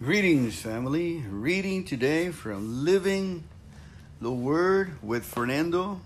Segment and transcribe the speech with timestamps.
[0.00, 1.24] Greetings, family.
[1.28, 3.42] Reading today from Living
[4.20, 6.00] the Word with Fernando.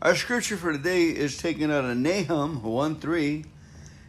[0.00, 3.44] Our scripture for today is taken out of Nahum 1 3.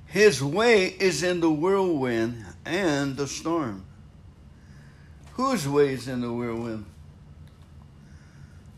[0.06, 3.84] His way is in the whirlwind and the storm.
[5.34, 6.86] Whose way is in the whirlwind?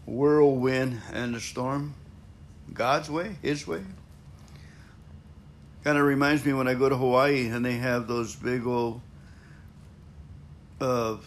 [0.08, 1.94] Whirlwind and the storm.
[2.74, 3.84] God's way, His way.
[5.84, 9.02] Kind of reminds me when I go to Hawaii and they have those big old
[10.80, 11.26] of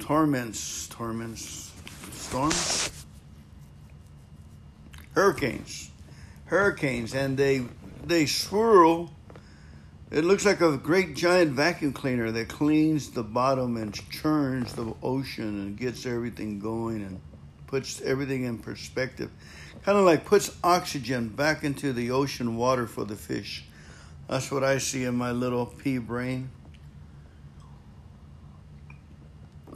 [0.00, 1.72] torments, torments,
[2.12, 3.04] storms,
[5.14, 5.90] hurricanes,
[6.46, 7.64] hurricanes, and they
[8.04, 9.12] they swirl.
[10.10, 14.94] It looks like a great giant vacuum cleaner that cleans the bottom and churns the
[15.02, 17.20] ocean and gets everything going and
[17.66, 19.30] puts everything in perspective.
[19.84, 23.64] Kind of like puts oxygen back into the ocean water for the fish.
[24.28, 26.50] That's what I see in my little pea brain.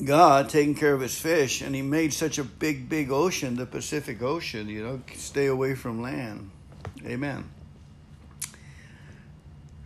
[0.05, 3.67] God taking care of his fish, and he made such a big, big ocean, the
[3.67, 6.50] Pacific Ocean, you know, stay away from land.
[7.05, 7.50] Amen.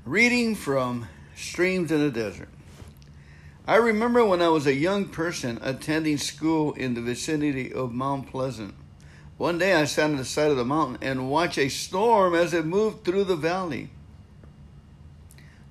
[0.05, 2.49] Reading from Streams in the Desert.
[3.67, 8.29] I remember when I was a young person attending school in the vicinity of Mount
[8.29, 8.75] Pleasant.
[9.39, 12.53] One day I sat on the side of the mountain and watched a storm as
[12.53, 13.91] it moved through the valley.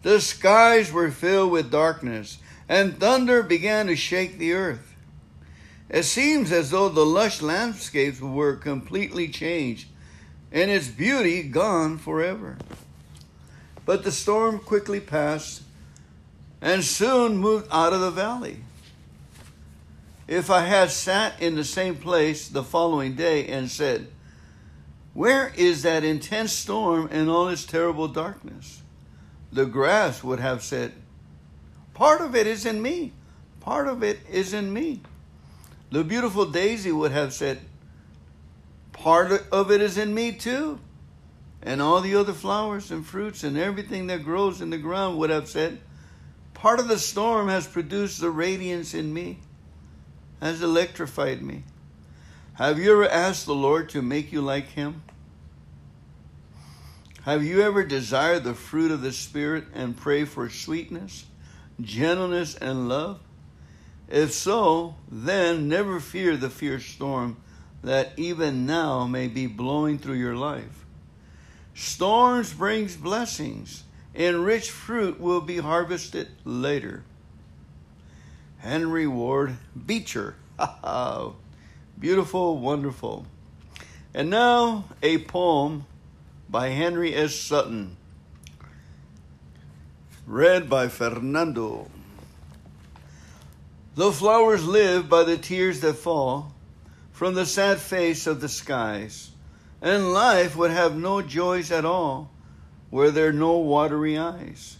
[0.04, 2.40] The skies were filled with darkness
[2.72, 4.96] and thunder began to shake the earth.
[5.90, 9.90] It seems as though the lush landscapes were completely changed
[10.54, 12.58] and its beauty gone forever.
[13.86, 15.64] But the storm quickly passed
[16.62, 18.62] and soon moved out of the valley.
[20.26, 24.08] If I had sat in the same place the following day and said,
[25.14, 28.82] Where is that intense storm and all its terrible darkness?
[29.52, 30.94] The grass would have said,
[31.94, 33.14] Part of it is in me.
[33.60, 35.02] Part of it is in me.
[35.92, 37.60] The beautiful Daisy would have said,
[38.94, 40.80] Part of it is in me too.
[41.62, 45.30] And all the other flowers and fruits and everything that grows in the ground would
[45.30, 45.80] have said,
[46.54, 49.40] Part of the storm has produced the radiance in me,
[50.40, 51.64] has electrified me.
[52.54, 55.02] Have you ever asked the Lord to make you like Him?
[57.24, 61.26] Have you ever desired the fruit of the Spirit and pray for sweetness?
[61.82, 63.20] Gentleness, and love?
[64.08, 67.38] If so, then never fear the fierce storm
[67.84, 70.86] that even now may be blowing through your life.
[71.74, 73.84] Storms brings blessings,
[74.14, 77.04] and rich fruit will be harvested later.
[78.60, 80.36] Henry Ward Beecher.
[82.00, 83.26] Beautiful, wonderful.
[84.14, 85.86] And now a poem
[86.50, 87.34] by Henry S.
[87.34, 87.96] Sutton
[90.26, 91.90] read by Fernando.
[93.96, 96.54] The flowers live by the tears that fall
[97.12, 99.32] from the sad face of the skies,
[99.82, 102.32] and life would have no joys at all
[102.90, 104.78] were there no watery eyes.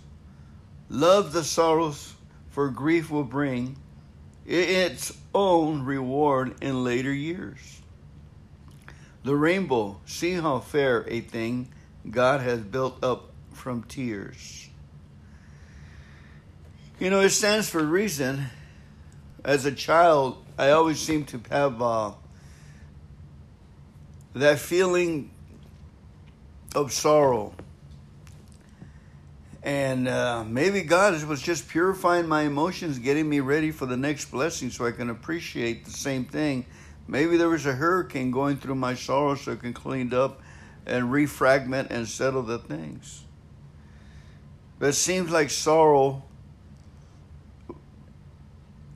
[0.90, 2.14] Love the sorrows
[2.50, 3.78] for grief will bring
[4.46, 7.82] its own reward in later years.
[9.24, 11.70] The rainbow, see how fair a thing
[12.10, 14.71] God has built up from tears.
[17.02, 18.46] You know, it stands for reason.
[19.44, 22.12] As a child, I always seem to have uh,
[24.36, 25.32] that feeling
[26.76, 27.56] of sorrow.
[29.64, 34.30] And uh, maybe God was just purifying my emotions, getting me ready for the next
[34.30, 36.68] blessing so I can appreciate the same thing.
[37.08, 40.40] Maybe there was a hurricane going through my sorrow so it can clean up
[40.86, 43.24] and refragment and settle the things.
[44.78, 46.26] But it seems like sorrow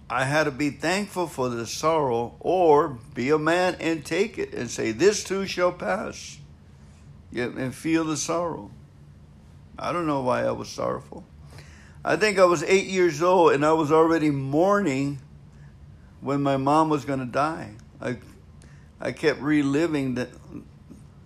[0.10, 4.54] I had to be thankful for the sorrow or be a man and take it
[4.54, 6.38] and say, This too shall pass.
[7.34, 8.72] and feel the sorrow.
[9.78, 11.26] I don't know why I was sorrowful.
[12.04, 15.20] I think I was eight years old and I was already mourning
[16.22, 17.74] when my mom was going to die.
[18.00, 18.18] I,
[19.02, 20.30] I kept reliving the,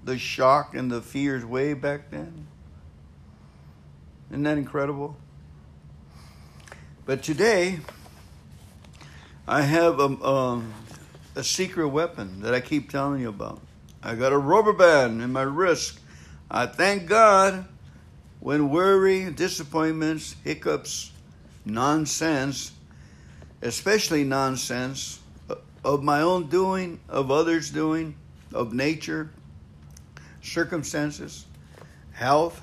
[0.05, 2.47] the shock and the fears way back then.
[4.29, 5.17] Isn't that incredible?
[7.05, 7.79] But today,
[9.49, 10.71] I have a, um,
[11.35, 13.59] a secret weapon that I keep telling you about.
[14.03, 15.99] I got a rubber band in my wrist.
[16.51, 17.65] I thank God
[18.41, 21.11] when worry, disappointments, hiccups,
[21.65, 22.73] nonsense,
[23.63, 25.19] especially nonsense
[25.83, 28.13] of my own doing, of others' doing,
[28.53, 29.31] of nature,
[30.43, 31.47] circumstances,
[32.11, 32.61] health.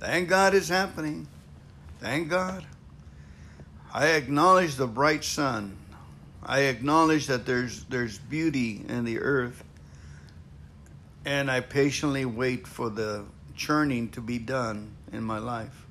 [0.00, 1.28] Thank God it's happening.
[2.00, 2.64] Thank God.
[3.96, 5.76] I acknowledge the bright sun.
[6.42, 9.62] I acknowledge that there's there's beauty in the earth.
[11.24, 13.24] And I patiently wait for the
[13.54, 15.86] churning to be done in my life.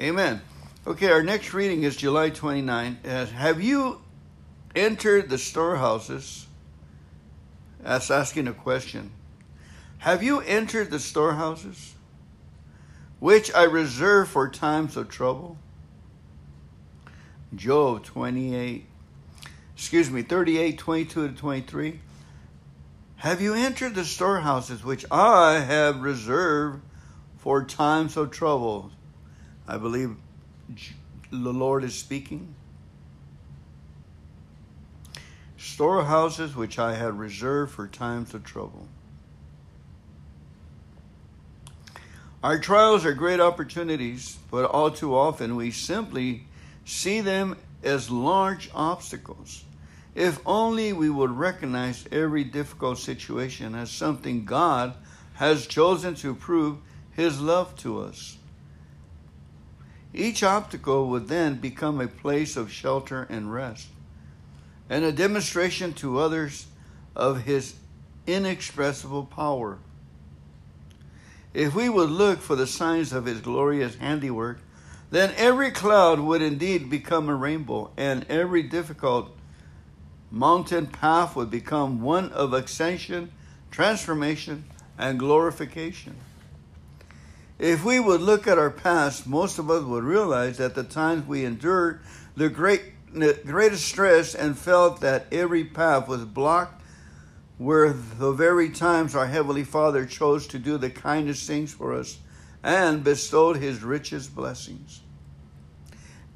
[0.00, 0.40] Amen.
[0.86, 2.98] Okay, our next reading is July 29.
[3.04, 4.00] Uh, have you
[4.74, 6.46] entered the storehouses?
[7.80, 9.12] That's asking a question.
[9.98, 11.94] Have you entered the storehouses,
[13.20, 15.58] which I reserve for times of trouble?
[17.54, 18.86] Job 28,
[19.76, 22.00] excuse me, 38, 22 to 23.
[23.16, 26.82] Have you entered the storehouses which I have reserved
[27.36, 28.90] for times of trouble?
[29.68, 30.16] I believe
[31.30, 32.54] the Lord is speaking.
[35.58, 38.88] Storehouses which I have reserved for times of trouble.
[42.42, 46.46] Our trials are great opportunities, but all too often we simply
[46.84, 49.64] see them as large obstacles.
[50.14, 54.94] If only we would recognize every difficult situation as something God
[55.34, 56.78] has chosen to prove
[57.12, 58.36] His love to us.
[60.14, 63.88] Each obstacle would then become a place of shelter and rest,
[64.90, 66.66] and a demonstration to others
[67.16, 67.74] of His
[68.26, 69.78] inexpressible power.
[71.54, 74.58] If we would look for the signs of His glorious handiwork,
[75.12, 79.28] then every cloud would indeed become a rainbow, and every difficult
[80.30, 83.30] mountain path would become one of ascension,
[83.70, 84.64] transformation,
[84.96, 86.16] and glorification.
[87.58, 91.26] If we would look at our past, most of us would realize that the times
[91.26, 92.00] we endured
[92.34, 92.82] the great
[93.12, 96.82] the greatest stress and felt that every path was blocked
[97.58, 102.16] were the very times our Heavenly Father chose to do the kindest things for us
[102.62, 105.00] and bestowed His richest blessings.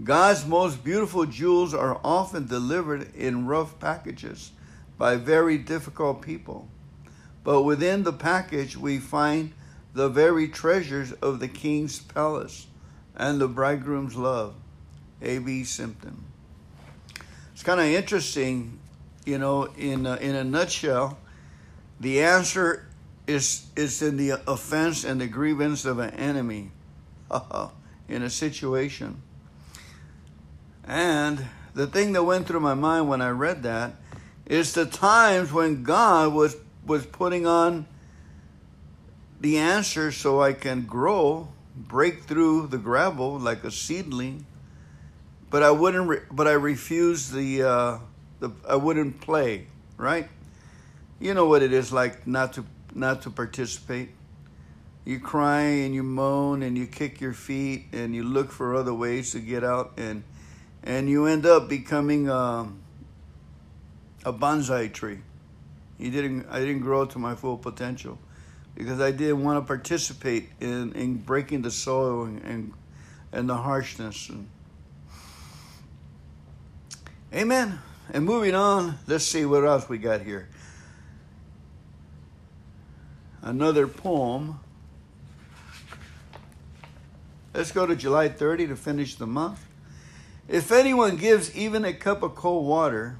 [0.03, 4.51] God's most beautiful jewels are often delivered in rough packages
[4.99, 6.69] by very difficult people.
[7.45, 9.53] But within the package, we find
[9.95, 12.67] the very treasures of the king's palace
[13.15, 14.55] and the bridegroom's love.
[15.23, 15.65] A.B.
[15.65, 16.25] Simpson.
[17.53, 18.79] It's kind of interesting,
[19.25, 21.19] you know, in a, in a nutshell,
[21.99, 22.86] the answer
[23.27, 26.71] is is in the offense and the grievance of an enemy
[28.09, 29.23] in a situation.
[30.85, 31.45] And
[31.75, 33.97] the thing that went through my mind when I read that
[34.47, 36.57] is the times when God was
[36.87, 37.87] was putting on
[39.41, 44.47] the answer so I can grow, break through the gravel like a seedling.
[45.51, 46.09] But I wouldn't.
[46.09, 47.63] Re- but I refused the.
[47.63, 47.99] Uh,
[48.41, 49.67] the I wouldn't play.
[49.97, 50.29] Right.
[51.19, 52.65] You know what it is like not to
[52.97, 54.11] not to participate.
[55.05, 58.95] You cry and you moan and you kick your feet and you look for other
[58.95, 60.25] ways to get out and
[60.83, 62.81] and you end up becoming um,
[64.25, 65.19] a bonsai tree.
[65.99, 66.47] You didn't.
[66.51, 68.19] I didn't grow to my full potential
[68.77, 72.73] because I didn't want to participate in, in breaking the soil and, and,
[73.33, 74.29] and the harshness.
[74.29, 74.49] And,
[77.33, 77.79] amen.
[78.13, 80.49] And moving on, let's see what else we got here.
[83.47, 84.59] Another poem.
[87.55, 89.65] Let's go to July 30 to finish the month.
[90.49, 93.19] If anyone gives even a cup of cold water,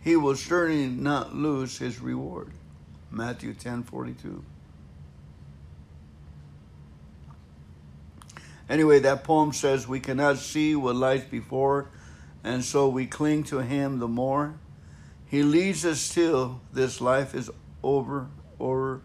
[0.00, 2.54] he will certainly not lose his reward.
[3.10, 4.42] Matthew 10 42.
[8.70, 11.90] Anyway, that poem says, We cannot see what lies before,
[12.42, 14.58] and so we cling to Him the more.
[15.26, 17.50] He leads us till this life is
[17.82, 19.02] over, or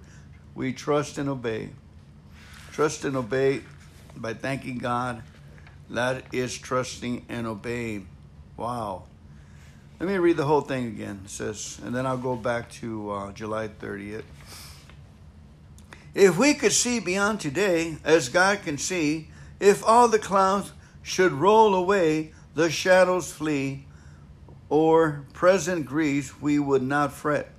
[0.56, 1.70] we trust and obey.
[2.72, 3.62] Trust and obey
[4.16, 5.24] by thanking God.
[5.90, 8.08] That is trusting and obeying.
[8.58, 9.04] Wow.
[10.00, 11.22] Let me read the whole thing again.
[11.28, 14.24] Says, and then I'll go back to uh, July 30th.
[16.14, 19.30] If we could see beyond today as God can see,
[19.60, 23.86] if all the clouds should roll away, the shadows flee,
[24.70, 27.52] or present griefs we would not fret.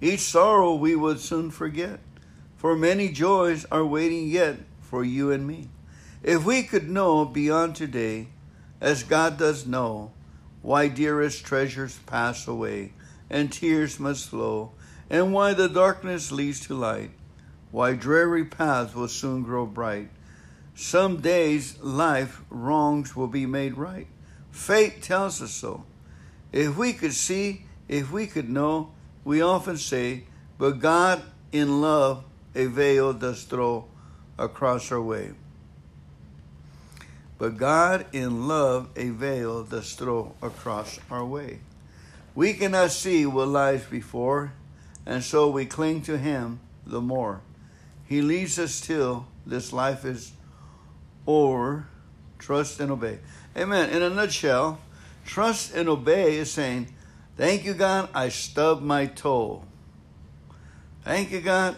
[0.00, 2.00] Each sorrow we would soon forget,
[2.60, 5.66] for many joys are waiting yet for you and me.
[6.22, 8.28] If we could know beyond today,
[8.82, 10.12] as God does know,
[10.60, 12.92] why dearest treasures pass away,
[13.30, 14.72] and tears must flow,
[15.08, 17.12] and why the darkness leads to light,
[17.70, 20.10] why dreary paths will soon grow bright,
[20.74, 24.06] some days life wrongs will be made right.
[24.50, 25.86] Fate tells us so.
[26.52, 28.92] If we could see, if we could know,
[29.24, 30.24] we often say,
[30.58, 33.86] but God in love a veil does throw
[34.38, 35.32] across our way.
[37.38, 41.60] but God in love a veil does throw across our way.
[42.34, 44.52] We cannot see what lies before,
[45.06, 47.40] and so we cling to Him the more.
[48.06, 50.32] He leads us till this life is
[51.26, 51.86] over.
[52.38, 53.20] Trust and obey.
[53.56, 53.88] Amen.
[53.90, 54.78] In a nutshell,
[55.24, 56.88] trust and obey is saying,
[57.36, 59.62] Thank you, God, I stubbed my toe.
[61.04, 61.76] Thank you, God.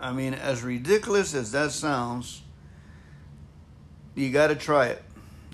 [0.00, 2.42] I mean, as ridiculous as that sounds,
[4.14, 5.02] you got to try it.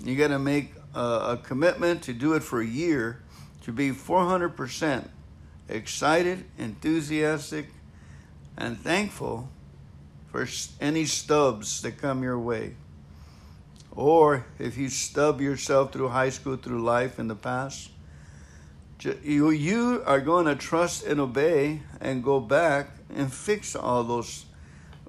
[0.03, 3.21] You got to make a, a, commitment to do it for a year,
[3.63, 5.07] to be 400%
[5.69, 7.67] excited, enthusiastic,
[8.57, 9.49] and thankful
[10.31, 10.47] for
[10.79, 12.75] any stubs that come your way.
[13.91, 17.89] Or if you stub yourself through high school, through life in the past,
[19.03, 24.45] you, you are going to trust and obey and go back and fix all those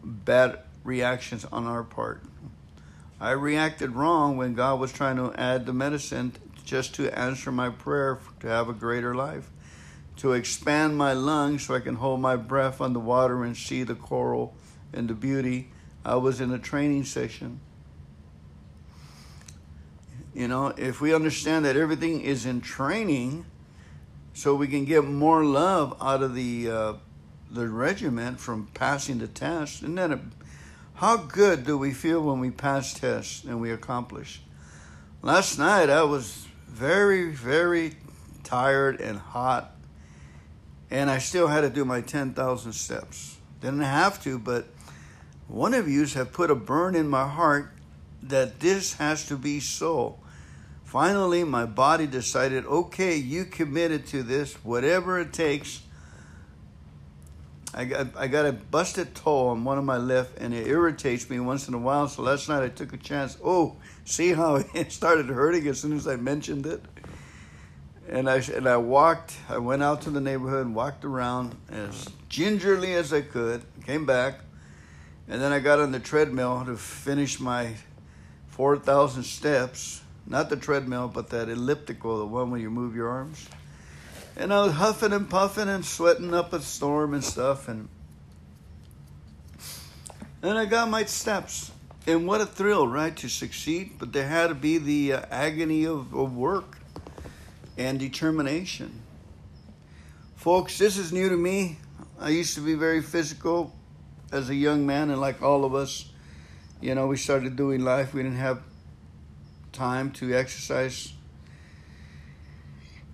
[0.02, 2.22] bad reactions on our part.
[3.20, 6.32] I reacted wrong when God was trying to add the medicine
[6.64, 9.50] just to answer my prayer to have a greater life,
[10.16, 13.82] to expand my lungs so I can hold my breath on the water and see
[13.84, 14.54] the coral
[14.92, 15.70] and the beauty.
[16.04, 17.60] I was in a training session.
[20.34, 23.44] You know, if we understand that everything is in training,
[24.34, 26.92] so we can get more love out of the uh,
[27.50, 30.32] the regiment from passing the test, and then
[30.94, 34.40] how good do we feel when we pass tests and we accomplish?
[35.20, 37.94] Last night I was very, very
[38.44, 39.72] tired and hot,
[40.90, 43.36] and I still had to do my 10,000 steps.
[43.60, 44.66] Didn't have to, but
[45.48, 47.72] one of yous have put a burn in my heart
[48.22, 50.18] that this has to be so.
[50.92, 55.80] Finally, my body decided, okay, you committed to this, whatever it takes
[57.74, 61.30] I got I got a busted toe on one of my left, and it irritates
[61.30, 62.06] me once in a while.
[62.06, 63.38] So last night I took a chance.
[63.42, 66.82] Oh, see how it started hurting as soon as I mentioned it.
[68.08, 69.34] And I and I walked.
[69.48, 73.62] I went out to the neighborhood and walked around as gingerly as I could.
[73.86, 74.40] Came back,
[75.26, 77.76] and then I got on the treadmill to finish my
[78.48, 80.01] four thousand steps.
[80.26, 83.48] Not the treadmill, but that elliptical, the one where you move your arms
[84.36, 87.88] and I was huffing and puffing and sweating up a storm and stuff, and
[90.40, 91.70] then I got my steps.
[92.04, 93.92] And what a thrill, right, to succeed.
[93.98, 96.78] But there had to be the uh, agony of, of work
[97.78, 99.02] and determination.
[100.34, 101.78] Folks, this is new to me.
[102.18, 103.72] I used to be very physical
[104.32, 106.10] as a young man, and like all of us,
[106.80, 108.12] you know, we started doing life.
[108.12, 108.62] We didn't have
[109.72, 111.12] time to exercise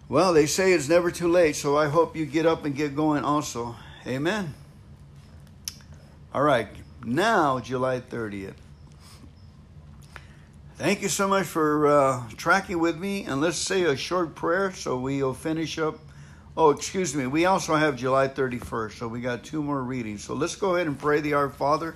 [0.08, 2.96] well, they say it's never too late, so I hope you get up and get
[2.96, 3.76] going also.
[4.06, 4.54] Amen.
[6.32, 6.68] All right,
[7.04, 8.54] now July 30th.
[10.76, 14.72] Thank you so much for uh, tracking with me, and let's say a short prayer
[14.72, 15.98] so we'll finish up.
[16.56, 20.24] Oh, excuse me, we also have July 31st, so we got two more readings.
[20.24, 21.94] So let's go ahead and pray the Our Father.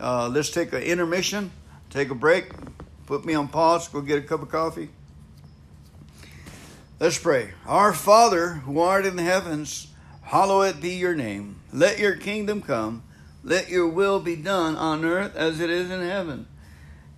[0.00, 1.50] Uh, let's take an intermission,
[1.90, 2.50] take a break,
[3.06, 4.90] put me on pause, go get a cup of coffee.
[7.00, 7.50] Let's pray.
[7.66, 9.88] Our Father, who art in the heavens,
[10.22, 11.56] hallowed be your name.
[11.72, 13.02] Let your kingdom come.
[13.42, 16.46] Let your will be done on earth as it is in heaven.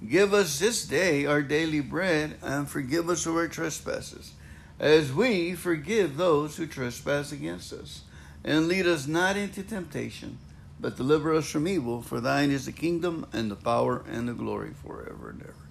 [0.09, 4.33] Give us this day our daily bread, and forgive us our trespasses,
[4.81, 8.03] as we forgive those who trespass against us.
[8.45, 10.39] And lead us not into temptation,
[10.81, 12.03] but deliver us from evil.
[12.03, 15.66] For thine is the kingdom, and the power, and the glory forever and ever.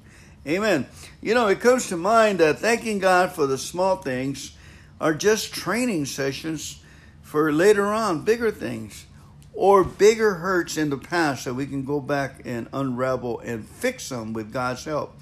[0.48, 0.86] Amen.
[1.22, 4.56] You know, it comes to mind that thanking God for the small things
[5.02, 6.84] are just training sessions
[7.24, 9.08] for later on bigger things
[9.54, 14.10] or bigger hurts in the past that we can go back and unravel and fix
[14.10, 15.18] them with God's help.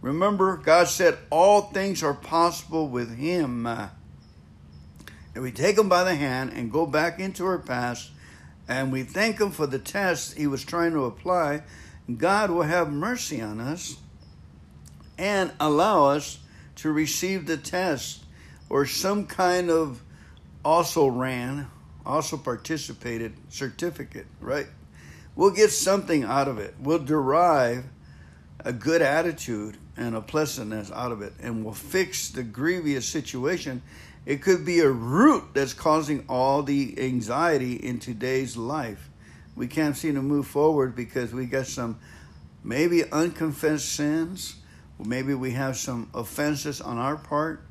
[0.00, 3.66] Remember, God said all things are possible with Him.
[3.66, 3.90] And
[5.34, 8.12] we take Him by the hand and go back into our past
[8.68, 11.62] and we thank Him for the test He was trying to apply.
[12.16, 13.96] God will have mercy on us
[15.18, 16.38] and allow us
[16.76, 18.24] to receive the test
[18.70, 20.02] or some kind of
[20.64, 21.68] also ran,
[22.06, 24.66] also participated certificate, right?
[25.34, 26.74] We'll get something out of it.
[26.80, 27.84] We'll derive
[28.64, 33.82] a good attitude and a pleasantness out of it, and we'll fix the grievous situation.
[34.26, 39.08] It could be a root that's causing all the anxiety in today's life.
[39.56, 41.98] We can't seem to move forward because we got some
[42.62, 44.56] maybe unconfessed sins
[45.04, 47.62] maybe we have some offenses on our part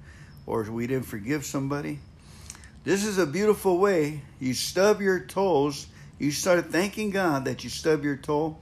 [0.46, 2.00] or we didn't forgive somebody.
[2.84, 4.22] This is a beautiful way.
[4.40, 5.88] You stub your toes.
[6.20, 8.58] You start thanking God that you stub your toe.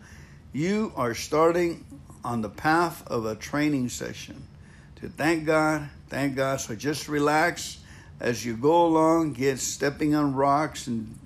[0.52, 1.86] You are starting
[2.24, 4.42] on the path of a training session.
[4.98, 6.60] To thank God, thank God.
[6.60, 7.78] So just relax
[8.20, 11.18] as you go along, get stepping on rocks and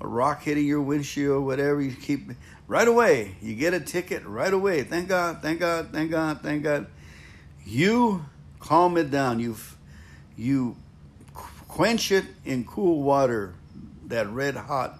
[0.00, 1.80] a rock hitting your windshield, whatever.
[1.80, 2.30] You keep
[2.66, 3.36] right away.
[3.42, 4.82] You get a ticket right away.
[4.82, 6.86] Thank God, thank God, thank God, thank God.
[7.64, 8.24] You
[8.58, 9.40] calm it down.
[9.40, 9.56] You
[10.36, 10.76] you
[11.68, 13.54] quench it in cool water.
[14.06, 14.98] That red hot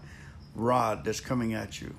[0.54, 1.94] rod that's coming at you.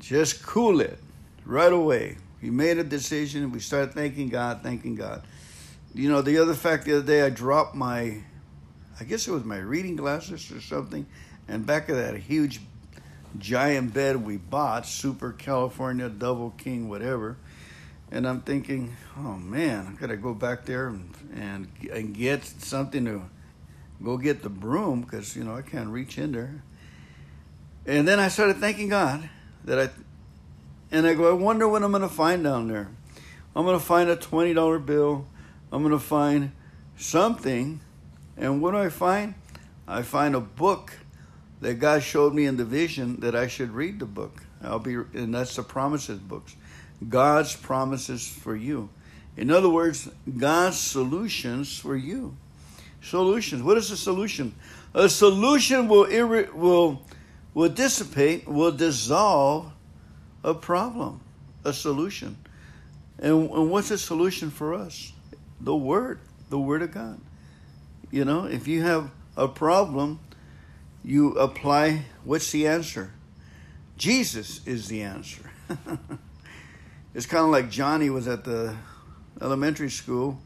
[0.00, 0.98] Just cool it
[1.44, 2.16] right away.
[2.42, 3.52] We made a decision.
[3.52, 5.22] We started thanking God, thanking God.
[5.94, 8.22] You know, the other fact the other day, I dropped my,
[8.98, 11.06] I guess it was my reading glasses or something,
[11.50, 12.60] and back of that huge
[13.38, 17.36] giant bed we bought, Super California, Double King, whatever.
[18.12, 23.04] And I'm thinking, oh man, I gotta go back there and, and, and get something
[23.04, 23.22] to
[24.02, 26.62] go get the broom because, you know, I can't reach in there.
[27.84, 29.28] And then I started thanking God
[29.64, 29.90] that I,
[30.92, 32.88] and I go, I wonder what I'm to find down there.
[33.56, 35.26] I'm to find a $20 bill.
[35.72, 36.52] I'm to find
[36.96, 37.80] something.
[38.36, 39.34] And what do I find?
[39.88, 40.92] I find a book
[41.60, 44.42] that God showed me in the vision that I should read the book.
[44.62, 46.56] I'll be, and that's the promises books.
[47.08, 48.88] God's promises for you.
[49.36, 52.36] In other words, God's solutions for you.
[53.02, 53.62] Solutions.
[53.62, 54.54] What is a solution?
[54.92, 57.02] A solution will irri- will
[57.54, 59.72] will dissipate, will dissolve
[60.44, 61.20] a problem,
[61.64, 62.36] a solution.
[63.18, 65.12] And, and what's a solution for us?
[65.60, 67.20] The Word, the Word of God.
[68.10, 70.20] You know, if you have a problem,
[71.04, 73.12] you apply what's the answer?
[73.96, 75.50] Jesus is the answer.
[77.14, 78.74] it's kind of like Johnny was at the
[79.40, 80.38] elementary school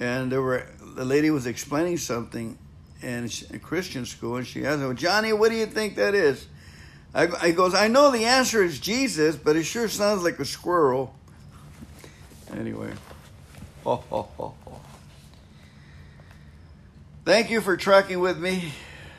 [0.00, 2.58] and there were the lady was explaining something
[3.02, 6.46] in a Christian school, and she asked him, Johnny, what do you think that is?
[7.14, 10.44] I, I goes, I know the answer is Jesus, but it sure sounds like a
[10.44, 11.14] squirrel.
[12.52, 12.92] Anyway.
[13.84, 14.80] Oh, oh, oh, oh.
[17.24, 18.72] Thank you for tracking with me.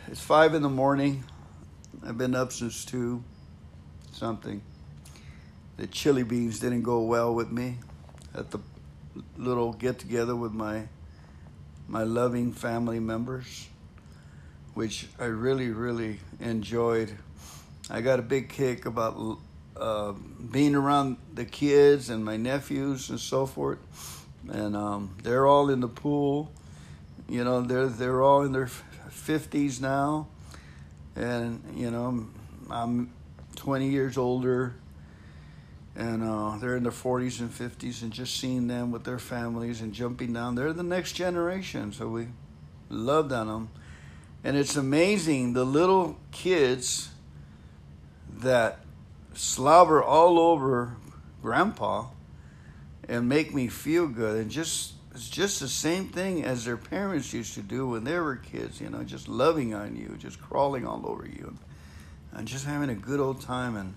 [0.07, 1.23] It's five in the morning.
[2.05, 3.23] I've been up since two
[4.11, 4.61] something.
[5.77, 7.77] The chili beans didn't go well with me
[8.35, 8.59] at the
[9.37, 10.87] little get together with my
[11.87, 13.67] my loving family members
[14.73, 17.15] which I really, really enjoyed.
[17.89, 19.37] I got a big kick about
[19.77, 20.13] uh,
[20.51, 23.79] being around the kids and my nephews and so forth,
[24.51, 26.51] and um, they're all in the pool.
[27.29, 28.69] You know, they're they're all in their
[29.13, 30.27] fifties now,
[31.15, 32.27] and you know,
[32.69, 33.11] I'm
[33.55, 34.73] 20 years older,
[35.95, 39.81] and uh, they're in their 40s and 50s, and just seeing them with their families
[39.81, 41.93] and jumping down, they're the next generation.
[41.93, 42.27] So we
[42.89, 43.69] love them.
[44.43, 47.09] And it's amazing the little kids
[48.39, 48.79] that
[49.33, 50.97] slobber all over
[51.41, 52.07] grandpa
[53.07, 57.33] and make me feel good and just it's just the same thing as their parents
[57.33, 60.87] used to do when they were kids, you know, just loving on you, just crawling
[60.87, 61.55] all over you
[62.31, 63.93] and just having a good old time and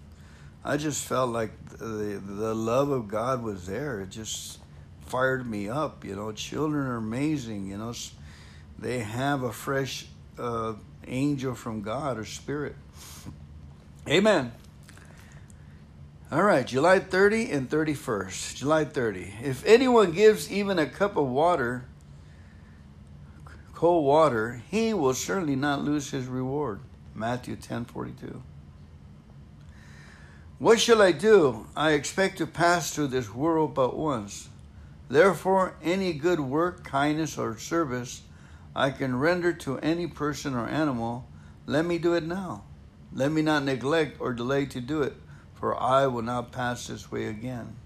[0.67, 4.01] I just felt like the the love of God was there.
[4.01, 4.59] It just
[5.03, 6.33] fired me up, you know.
[6.33, 7.95] Children are amazing, you know.
[8.77, 10.73] They have a fresh uh,
[11.07, 12.75] angel from God or spirit.
[14.09, 14.51] Amen.
[16.29, 18.57] All right, July 30 and 31st.
[18.57, 19.35] July 30.
[19.45, 21.85] If anyone gives even a cup of water,
[23.75, 26.81] cold water, he will certainly not lose his reward.
[27.15, 28.43] Matthew 10 42.
[30.59, 31.69] What shall I do?
[31.77, 34.49] I expect to pass through this world but once.
[35.09, 38.23] Therefore, any good work, kindness, or service
[38.75, 41.29] I can render to any person or animal,
[41.67, 42.65] let me do it now.
[43.13, 45.15] Let me not neglect or delay to do it,
[45.57, 47.77] for I will not pass this way again.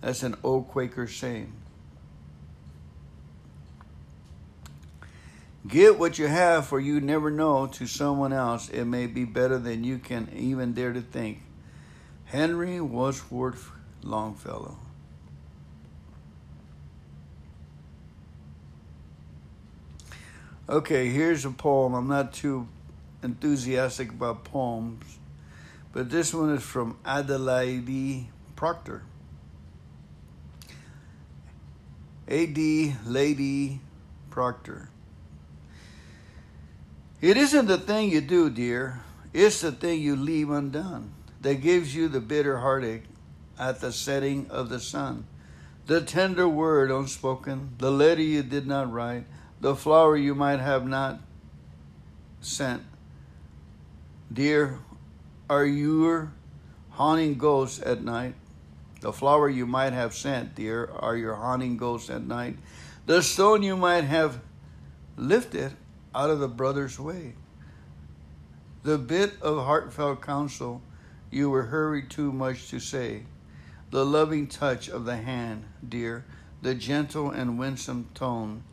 [0.00, 1.52] That's an old Quaker saying.
[5.66, 8.68] Get what you have, for you never know to someone else.
[8.68, 11.40] It may be better than you can even dare to think.
[12.26, 13.70] Henry Wadsworth
[14.02, 14.76] Longfellow.
[20.68, 21.94] Okay, here's a poem.
[21.94, 22.68] I'm not too
[23.22, 25.18] enthusiastic about poems,
[25.94, 28.26] but this one is from Adelaide
[28.56, 29.04] Procter.
[32.26, 32.96] A.D.
[33.06, 33.80] Lady
[34.28, 34.90] Proctor.
[37.20, 39.02] It isn't the thing you do, dear,
[39.32, 43.04] it's the thing you leave undone that gives you the bitter heartache
[43.56, 45.26] at the setting of the sun.
[45.86, 49.26] The tender word unspoken, the letter you did not write,
[49.60, 51.20] the flower you might have not
[52.40, 52.82] sent.
[54.32, 54.80] Dear,
[55.54, 56.32] are your
[56.90, 58.34] haunting ghosts at night?
[59.00, 62.56] The flower you might have sent, dear, are your haunting ghosts at night.
[63.06, 64.40] The stone you might have
[65.16, 65.76] lifted
[66.12, 67.34] out of the brother's way.
[68.82, 70.82] The bit of heartfelt counsel
[71.30, 73.22] you were hurried too much to say.
[73.92, 76.24] The loving touch of the hand, dear,
[76.62, 78.64] the gentle and winsome tone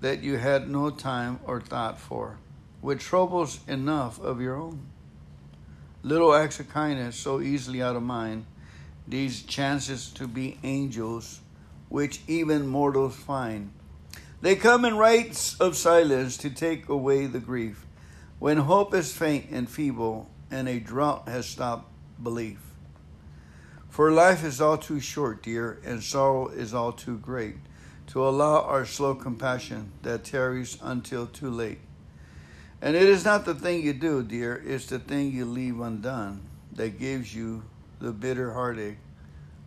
[0.00, 2.38] that you had no time or thought for,
[2.82, 4.80] with troubles enough of your own.
[6.02, 8.46] Little acts of kindness so easily out of mind
[9.08, 11.40] these chances to be angels,
[11.88, 13.72] which even mortals find.
[14.40, 17.84] They come in rites of silence to take away the grief,
[18.38, 21.90] when hope is faint and feeble, and a drought has stopped
[22.22, 22.60] belief.
[23.88, 27.56] For life is all too short, dear, and sorrow is all too great,
[28.08, 31.80] to allow our slow compassion that tarries until too late.
[32.80, 36.42] And it is not the thing you do, dear, it's the thing you leave undone
[36.72, 37.64] that gives you
[38.00, 38.98] the bitter heartache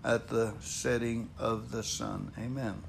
[0.04, 2.32] at the setting of the sun.
[2.40, 2.82] Amen.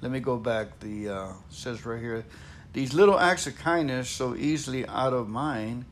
[0.00, 0.80] Let me go back.
[0.80, 2.24] The uh, says right here,
[2.72, 5.84] these little acts of kindness so easily out of mind,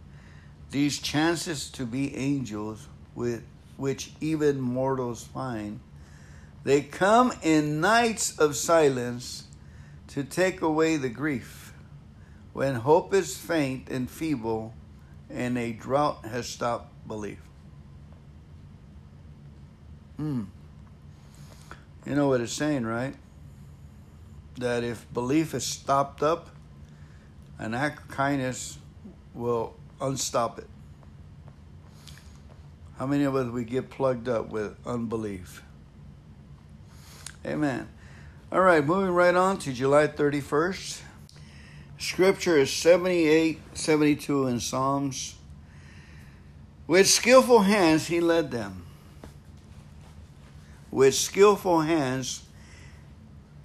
[0.70, 3.42] these chances to be angels with
[3.76, 5.80] which even mortals find,
[6.64, 9.44] they come in nights of silence
[10.08, 11.63] to take away the grief,
[12.54, 14.72] when hope is faint and feeble,
[15.28, 17.40] and a drought has stopped belief.
[20.16, 20.44] Hmm.
[22.06, 23.16] You know what it's saying, right?
[24.58, 26.50] That if belief is stopped up,
[27.58, 28.78] an act of kindness
[29.34, 30.68] will unstop it.
[32.98, 35.60] How many of us we get plugged up with unbelief?
[37.44, 37.88] Amen.
[38.52, 41.00] All right, moving right on to July 31st.
[41.98, 45.36] Scripture is 78, 72 in Psalms.
[46.86, 48.84] With skillful hands he led them
[50.94, 52.44] with skillful hands,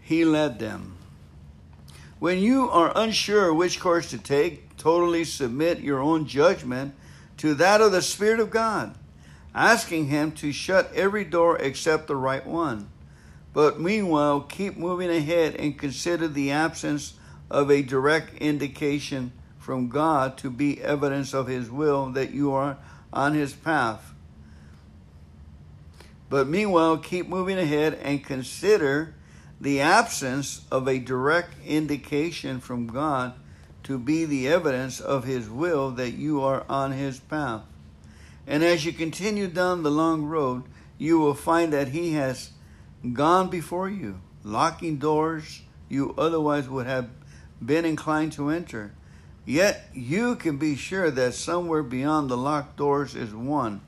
[0.01, 0.97] he led them.
[2.17, 6.95] When you are unsure which course to take, totally submit your own judgment
[7.37, 8.95] to that of the Spirit of God,
[9.53, 12.89] asking Him to shut every door except the right one.
[13.53, 17.13] But meanwhile, keep moving ahead and consider the absence
[17.49, 22.77] of a direct indication from God to be evidence of His will that you are
[23.11, 24.13] on His path.
[26.29, 29.15] But meanwhile, keep moving ahead and consider
[29.59, 33.33] the absence of a direct indication from God
[33.83, 37.61] to be the evidence of His will that you are on His path.
[38.45, 40.63] And as you continue down the long road,
[40.97, 42.51] you will find that He has
[43.13, 47.09] gone before you, locking doors you otherwise would have
[47.63, 48.93] been inclined to enter.
[49.45, 53.81] Yet you can be sure that somewhere beyond the locked doors is one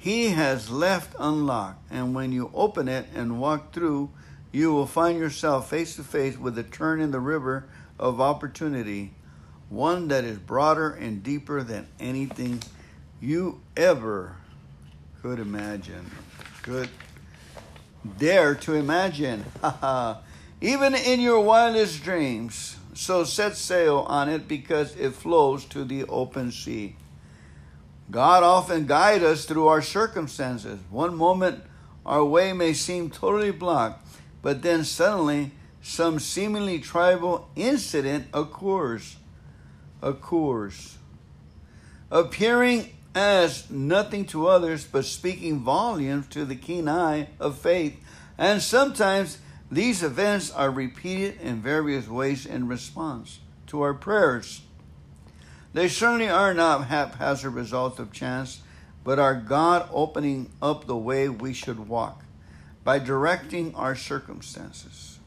[0.00, 4.10] he has left unlocked, and when you open it and walk through,
[4.52, 9.12] you will find yourself face to face with a turn in the river of opportunity,
[9.68, 12.62] one that is broader and deeper than anything
[13.20, 14.36] you ever
[15.20, 16.08] could imagine,
[16.62, 16.88] could
[18.18, 19.44] dare to imagine.
[20.60, 22.77] Even in your wildest dreams.
[22.98, 26.96] So set sail on it because it flows to the open sea.
[28.10, 30.80] God often guides us through our circumstances.
[30.90, 31.62] One moment
[32.04, 34.04] our way may seem totally blocked,
[34.42, 39.14] but then suddenly some seemingly trivial incident occurs.
[40.02, 40.98] Occurs.
[42.10, 47.96] Appearing as nothing to others, but speaking volumes to the keen eye of faith.
[48.36, 49.38] And sometimes
[49.70, 54.62] these events are repeated in various ways in response to our prayers.
[55.74, 58.62] They certainly are not haphazard results of chance,
[59.04, 62.24] but are God opening up the way we should walk
[62.82, 65.18] by directing our circumstances.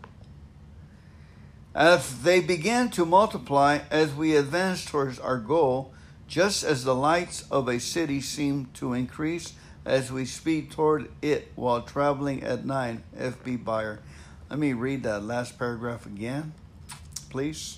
[1.76, 5.94] As they begin to multiply as we advance towards our goal,
[6.28, 9.54] just as the lights of a city seem to increase
[9.86, 13.00] as we speed toward it while traveling at night.
[13.18, 13.58] F.B.
[13.58, 14.00] Meyer.
[14.52, 16.52] Let me read that last paragraph again,
[17.30, 17.78] please.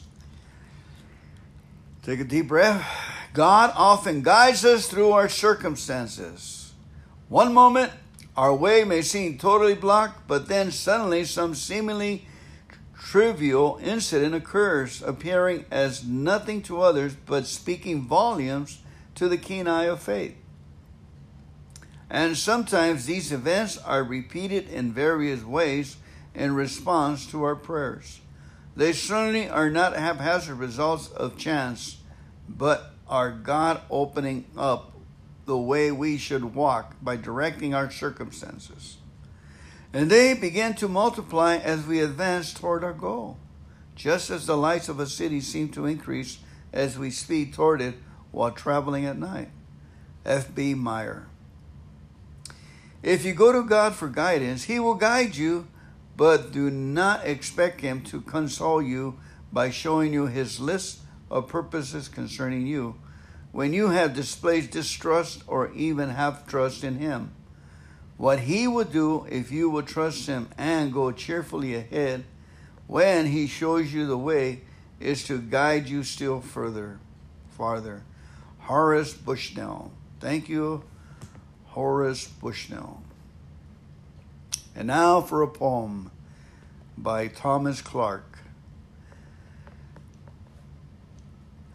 [2.01, 2.83] Take a deep breath.
[3.31, 6.73] God often guides us through our circumstances.
[7.29, 7.91] One moment,
[8.35, 12.25] our way may seem totally blocked, but then suddenly some seemingly
[12.97, 18.79] trivial incident occurs, appearing as nothing to others but speaking volumes
[19.13, 20.35] to the keen eye of faith.
[22.09, 25.97] And sometimes these events are repeated in various ways
[26.35, 28.21] in response to our prayers.
[28.75, 31.97] They certainly are not haphazard results of chance,
[32.49, 34.93] but are God opening up
[35.45, 38.97] the way we should walk by directing our circumstances.
[39.91, 43.37] And they begin to multiply as we advance toward our goal,
[43.95, 46.39] just as the lights of a city seem to increase
[46.71, 47.95] as we speed toward it
[48.31, 49.49] while traveling at night.
[50.25, 50.73] F.B.
[50.73, 51.27] Meyer.
[53.03, 55.67] If you go to God for guidance, He will guide you,
[56.15, 59.17] but do not expect Him to console you
[59.51, 60.99] by showing you His list
[61.29, 62.95] of purposes concerning you
[63.51, 67.31] when you have displayed distrust or even have trust in Him.
[68.17, 72.25] What He will do if you will trust Him and go cheerfully ahead
[72.87, 74.61] when He shows you the way
[74.99, 76.99] is to guide you still further,
[77.57, 78.03] farther.
[78.59, 79.91] Horace Bushnell.
[80.19, 80.83] Thank you,
[81.65, 83.03] Horace Bushnell.
[84.75, 86.11] And now for a poem
[86.97, 88.39] by Thomas Clark.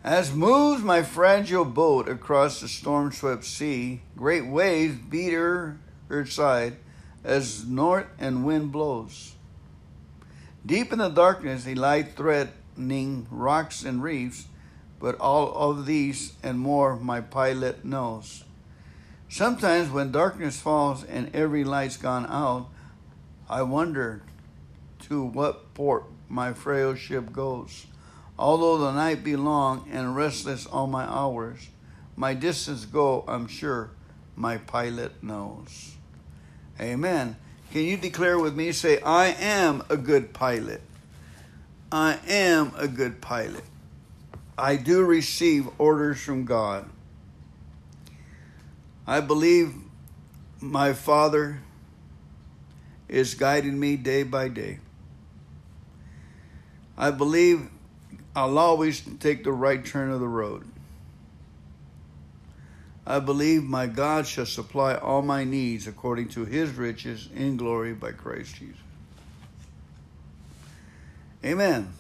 [0.02, 6.24] As moves my fragile boat across the storm swept sea, great waves beat her, her
[6.24, 6.76] side
[7.24, 9.34] as north and wind blows.
[10.64, 14.46] Deep in the darkness, he lie threatening rocks and reefs
[15.00, 18.44] but all of these and more my pilot knows.
[19.28, 22.68] Sometimes when darkness falls and every light's gone out,
[23.48, 24.22] I wonder
[25.08, 27.86] to what port my frail ship goes.
[28.38, 31.68] Although the night be long and restless all my hours,
[32.16, 33.90] my distance go, I'm sure
[34.36, 35.94] my pilot knows.
[36.80, 37.36] Amen.
[37.72, 38.72] Can you declare with me?
[38.72, 40.82] Say, I am a good pilot.
[41.90, 43.64] I am a good pilot.
[44.56, 46.88] I do receive orders from God.
[49.06, 49.74] I believe
[50.60, 51.60] my Father
[53.08, 54.78] is guiding me day by day.
[56.96, 57.68] I believe
[58.34, 60.66] I'll always take the right turn of the road.
[63.06, 67.94] I believe my God shall supply all my needs according to his riches in glory
[67.94, 68.76] by Christ Jesus.
[71.42, 71.92] Amen.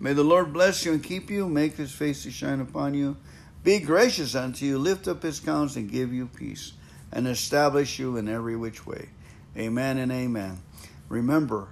[0.00, 3.16] May the Lord bless you and keep you, make his face to shine upon you,
[3.62, 6.72] be gracious unto you, lift up his countenance and give you peace,
[7.12, 9.08] and establish you in every which way.
[9.56, 10.60] Amen and amen.
[11.08, 11.68] Remember,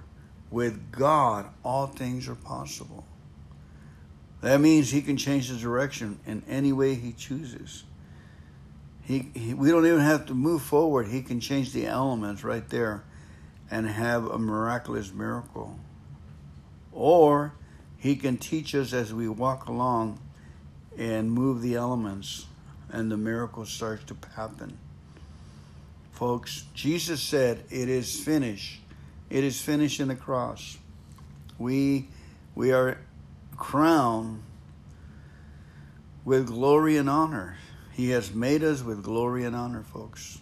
[0.49, 3.05] with God, all things are possible.
[4.41, 7.83] That means he can change the direction in any way he chooses.
[9.03, 11.07] He, he, we don't even have to move forward.
[11.07, 13.03] He can change the elements right there
[13.69, 15.79] and have a miraculous miracle.
[16.91, 17.53] Or
[17.97, 20.19] he can teach us as we walk along
[20.97, 22.47] and move the elements,
[22.89, 24.77] and the miracle starts to happen.
[26.21, 28.79] Folks, Jesus said, It is finished.
[29.31, 30.77] It is finished in the cross.
[31.57, 32.09] We,
[32.53, 32.99] we are
[33.57, 34.43] crowned
[36.23, 37.57] with glory and honor.
[37.93, 40.39] He has made us with glory and honor, folks.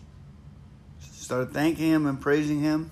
[0.99, 2.91] Start thanking Him and praising Him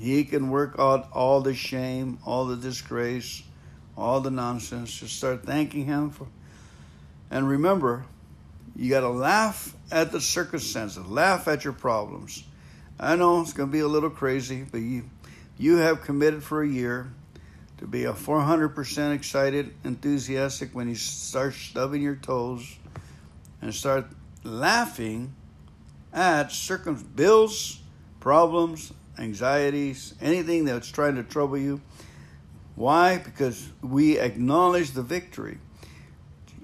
[0.00, 3.42] he can work out all the shame, all the disgrace,
[3.98, 4.98] all the nonsense.
[4.98, 6.26] Just start thanking Him for.
[7.30, 8.06] And remember,
[8.76, 12.44] you got to laugh at the circumstances, laugh at your problems.
[12.98, 15.04] I know it's going to be a little crazy, but you,
[15.58, 17.12] you have committed for a year
[17.78, 22.76] to be a 400% excited, enthusiastic when you start stubbing your toes
[23.60, 24.06] and start
[24.42, 25.34] laughing
[26.12, 27.80] at circum bills,
[28.20, 31.80] problems, anxieties, anything that's trying to trouble you.
[32.76, 33.18] Why?
[33.18, 35.58] Because we acknowledge the victory.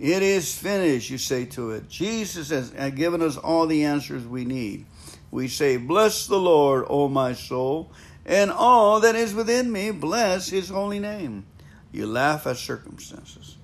[0.00, 1.86] It is finished, you say to it.
[1.90, 4.86] Jesus has given us all the answers we need.
[5.30, 7.92] We say, Bless the Lord, O my soul,
[8.24, 11.44] and all that is within me, bless his holy name.
[11.92, 13.56] You laugh at circumstances.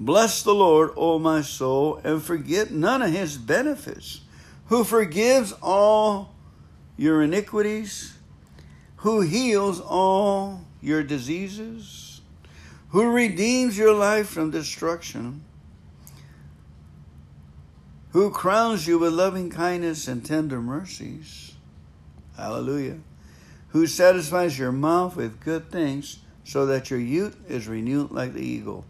[0.00, 4.22] Bless the Lord, O my soul, and forget none of his benefits,
[4.66, 6.34] who forgives all
[6.96, 8.14] your iniquities,
[8.96, 12.20] who heals all your diseases,
[12.88, 15.44] who redeems your life from destruction,
[18.12, 21.54] who crowns you with loving kindness and tender mercies.
[22.36, 22.98] Hallelujah.
[23.68, 28.44] Who satisfies your mouth with good things so that your youth is renewed like the
[28.44, 28.84] eagle.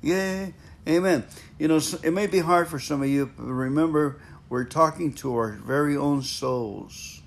[0.00, 0.54] Yay.
[0.86, 1.24] Amen.
[1.58, 5.34] You know, it may be hard for some of you, but remember, we're talking to
[5.34, 7.20] our very own souls.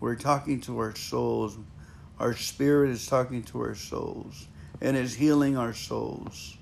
[0.00, 1.58] We're talking to our souls.
[2.18, 4.48] Our spirit is talking to our souls
[4.80, 6.56] and is healing our souls.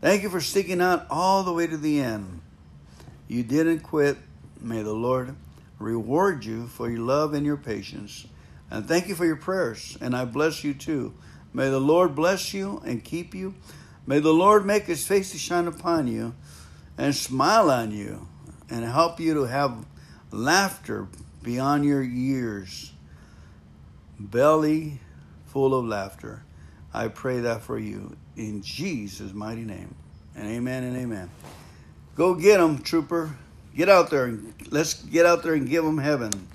[0.00, 2.40] Thank you for sticking out all the way to the end.
[3.28, 4.16] You didn't quit.
[4.60, 5.34] May the Lord
[5.78, 8.26] reward you for your love and your patience.
[8.70, 9.96] And thank you for your prayers.
[10.00, 11.14] And I bless you too.
[11.52, 13.54] May the Lord bless you and keep you.
[14.06, 16.34] May the Lord make his face to shine upon you
[16.98, 18.28] and smile on you
[18.70, 19.86] and help you to have
[20.30, 21.08] laughter
[21.42, 22.92] beyond your years,
[24.18, 25.00] belly
[25.46, 26.44] full of laughter.
[26.92, 29.94] I pray that for you in Jesus' mighty name.
[30.34, 31.30] And amen and amen.
[32.16, 33.36] Go get them, trooper.
[33.76, 36.48] Get out there and let's get out there and give them heaven.